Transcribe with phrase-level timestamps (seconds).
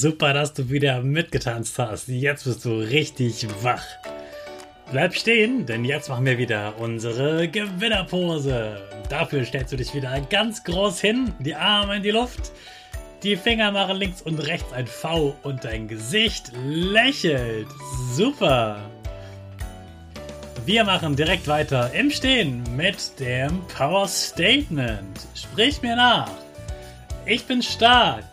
[0.00, 2.08] Super, dass du wieder mitgetanzt hast.
[2.08, 3.84] Jetzt bist du richtig wach.
[4.90, 8.80] Bleib stehen, denn jetzt machen wir wieder unsere Gewinnerpose.
[9.10, 12.50] Dafür stellst du dich wieder ganz groß hin, die Arme in die Luft,
[13.22, 17.68] die Finger machen links und rechts ein V und dein Gesicht lächelt.
[18.14, 18.80] Super.
[20.64, 25.26] Wir machen direkt weiter im Stehen mit dem Power Statement.
[25.34, 26.30] Sprich mir nach.
[27.26, 28.29] Ich bin stark.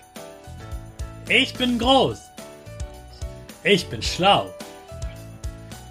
[1.29, 2.19] Ich bin groß.
[3.63, 4.53] Ich bin schlau.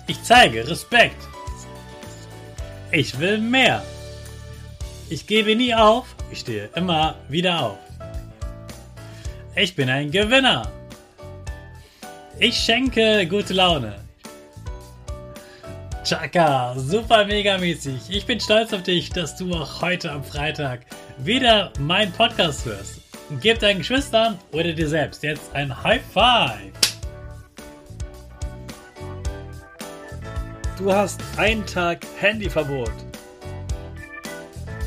[0.06, 1.20] Ich zeige Respekt.
[2.90, 3.82] Ich will mehr.
[5.10, 6.14] Ich gebe nie auf.
[6.30, 7.78] Ich stehe immer wieder auf.
[9.54, 10.70] Ich bin ein Gewinner.
[12.38, 13.96] Ich schenke gute Laune.
[16.04, 18.08] Chaka, super mega mäßig.
[18.08, 20.80] Ich bin stolz auf dich, dass du auch heute am Freitag
[21.18, 23.05] wieder meinen Podcast hörst.
[23.40, 26.70] Gib deinen Geschwistern oder dir selbst jetzt ein High Five.
[30.78, 32.92] Du hast einen Tag Handyverbot.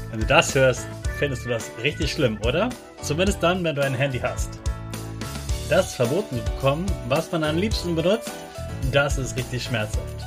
[0.10, 2.70] Wenn du das hörst, findest du das richtig schlimm, oder?
[3.02, 4.58] Zumindest dann, wenn du ein Handy hast.
[5.70, 8.32] Das verboten zu bekommen, was man am liebsten benutzt,
[8.94, 10.19] das ist richtig schmerzhaft.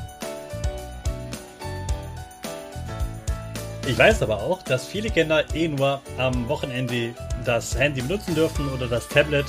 [3.87, 8.69] Ich weiß aber auch, dass viele Kinder eh nur am Wochenende das Handy benutzen dürfen
[8.71, 9.47] oder das Tablet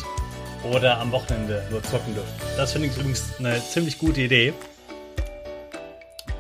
[0.71, 2.33] oder am Wochenende nur zocken dürfen.
[2.57, 4.53] Das finde ich übrigens eine ziemlich gute Idee.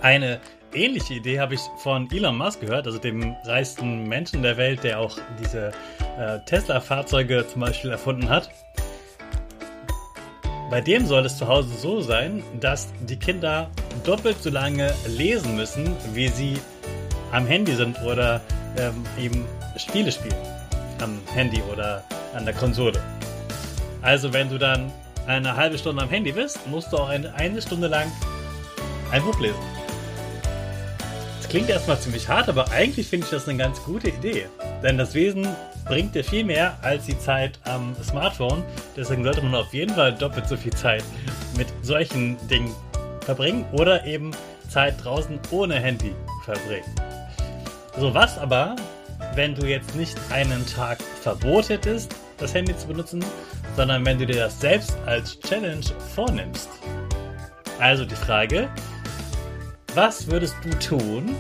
[0.01, 0.39] Eine
[0.73, 4.99] ähnliche Idee habe ich von Elon Musk gehört, also dem reichsten Menschen der Welt, der
[4.99, 5.71] auch diese
[6.17, 8.49] äh, Tesla-Fahrzeuge zum Beispiel erfunden hat.
[10.71, 13.69] Bei dem soll es zu Hause so sein, dass die Kinder
[14.03, 16.57] doppelt so lange lesen müssen, wie sie
[17.33, 18.39] am Handy sind oder
[18.77, 19.45] ähm, eben
[19.77, 20.35] Spiele spielen.
[21.01, 23.01] Am Handy oder an der Konsole.
[24.01, 24.91] Also wenn du dann
[25.27, 28.11] eine halbe Stunde am Handy bist, musst du auch eine, eine Stunde lang
[29.11, 29.59] ein Buch lesen.
[31.37, 34.45] Das klingt erstmal ziemlich hart, aber eigentlich finde ich das eine ganz gute Idee.
[34.81, 35.47] Denn das Wesen
[35.85, 38.63] bringt dir viel mehr als die Zeit am Smartphone.
[38.95, 41.03] Deswegen sollte man auf jeden Fall doppelt so viel Zeit
[41.57, 42.73] mit solchen Dingen
[43.21, 44.31] verbringen oder eben
[44.69, 46.83] Zeit draußen ohne Handy verbringen.
[47.95, 48.75] So, was aber,
[49.35, 53.23] wenn du jetzt nicht einen Tag Verbot hättest, das Handy zu benutzen,
[53.75, 56.69] sondern wenn du dir das selbst als Challenge vornimmst?
[57.79, 58.67] Also die Frage,
[59.93, 61.35] was würdest du tun,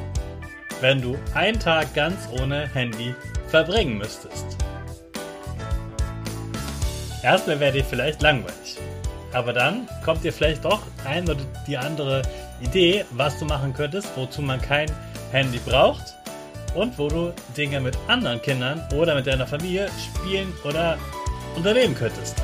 [0.79, 3.15] wenn du einen Tag ganz ohne Handy
[3.47, 4.45] verbringen müsstest?
[7.23, 8.77] Erstmal wäre dir vielleicht langweilig.
[9.31, 12.21] Aber dann kommt dir vielleicht doch ein oder die andere
[12.61, 14.91] Idee, was du machen könntest, wozu man kein
[15.31, 16.13] Handy braucht
[16.75, 20.97] und wo du Dinge mit anderen Kindern oder mit deiner Familie spielen oder
[21.55, 22.35] unternehmen könntest.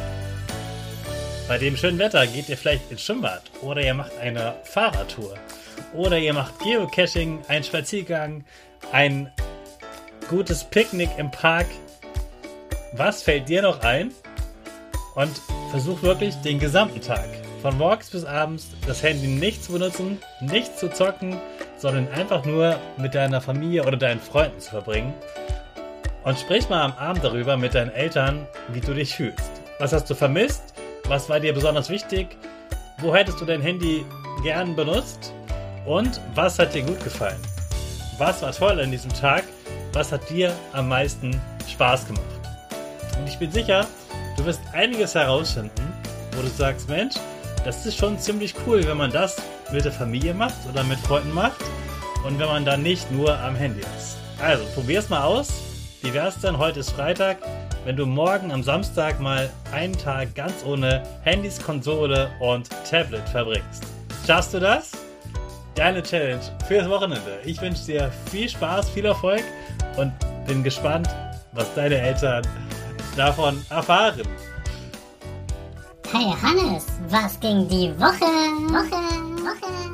[1.48, 5.34] Bei dem schönen Wetter geht ihr vielleicht ins Schwimmbad oder ihr macht eine Fahrradtour
[5.94, 8.46] oder ihr macht Geocaching, einen Spaziergang,
[8.92, 9.32] ein
[10.30, 11.66] gutes Picknick im Park.
[12.94, 14.12] Was fällt dir noch ein?
[15.16, 15.42] Und
[15.72, 17.28] versuch wirklich den gesamten Tag,
[17.62, 21.38] von morgens bis abends, das Handy nicht zu benutzen, nicht zu zocken,
[21.80, 25.14] sondern einfach nur mit deiner Familie oder deinen Freunden zu verbringen.
[26.24, 29.50] Und sprich mal am Abend darüber mit deinen Eltern, wie du dich fühlst.
[29.80, 30.74] Was hast du vermisst?
[31.08, 32.38] Was war dir besonders wichtig?
[33.00, 34.06] Wo hättest du dein Handy
[34.44, 35.34] gern benutzt?
[35.86, 37.40] Und was hat dir gut gefallen?
[38.18, 39.46] Was war toll an diesem Tag?
[39.94, 41.40] Was hat dir am meisten
[41.72, 42.26] Spaß gemacht?
[43.18, 43.88] Und ich bin sicher,
[44.36, 45.94] du wirst einiges herausfinden,
[46.36, 47.16] wo du sagst, Mensch,
[47.66, 49.38] das ist schon ziemlich cool, wenn man das
[49.72, 51.64] mit der Familie macht oder mit Freunden macht
[52.26, 54.18] und wenn man dann nicht nur am Handy ist.
[54.42, 55.50] Also, probier's mal aus.
[56.02, 56.58] Wie wär's denn?
[56.58, 57.38] Heute ist Freitag.
[57.86, 63.84] Wenn du morgen am Samstag mal einen Tag ganz ohne Handys, Konsole und Tablet verbringst.
[64.26, 64.92] Schaffst du das?
[65.76, 67.40] Deine Challenge fürs Wochenende.
[67.46, 69.44] Ich wünsche dir viel Spaß, viel Erfolg
[69.98, 70.14] und
[70.46, 71.10] bin gespannt,
[71.54, 72.46] was deine Eltern
[73.16, 74.24] davon erfahren.
[76.12, 78.26] Hey Hannes, was ging die Woche?
[78.74, 79.00] Woche,
[79.44, 79.92] Woche.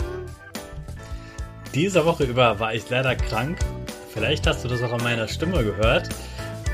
[1.74, 3.58] Diese Woche über war ich leider krank.
[4.14, 6.08] Vielleicht hast du das auch an meiner Stimme gehört.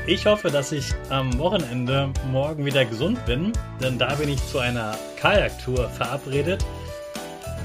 [0.06, 3.52] Ich hoffe, dass ich am Wochenende morgen wieder gesund bin,
[3.82, 6.64] denn da bin ich zu einer Kajaktour verabredet.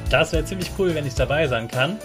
[0.09, 1.97] Das wäre ziemlich cool, wenn ich dabei sein kann.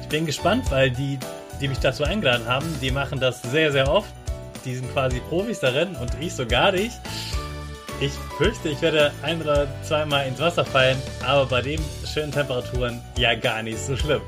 [0.00, 1.18] Ich bin gespannt, weil die,
[1.60, 4.08] die mich dazu eingeladen haben, die machen das sehr, sehr oft.
[4.64, 6.98] Die sind quasi Profis darin und ich so gar nicht.
[8.04, 13.00] Ich fürchte, ich werde ein oder zweimal ins Wasser fallen, aber bei den schönen Temperaturen
[13.16, 14.20] ja gar nicht so schlimm.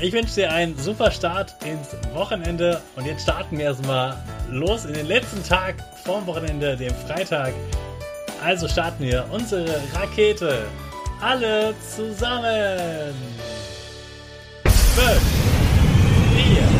[0.00, 4.16] Ich wünsche dir einen super Start ins Wochenende und jetzt starten wir erstmal
[4.50, 7.52] los in den letzten Tag vorm Wochenende, dem Freitag.
[8.42, 10.62] Also starten wir unsere Rakete.
[11.20, 13.14] Alle zusammen.
[14.64, 15.20] 5,
[16.54, 16.77] 4,